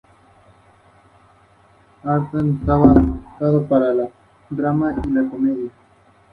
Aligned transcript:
Australia 2.03 2.53
y 2.53 2.65
Nueva 2.65 2.65
Zelanda 2.65 2.73
jugaron 2.73 3.25
dos 3.39 3.63
partidos 3.69 3.69
para 3.69 3.93
determinar 3.93 4.93
el 4.97 5.29
ganador 5.29 5.71